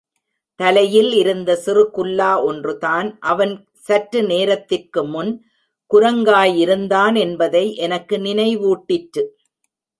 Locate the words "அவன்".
3.19-3.53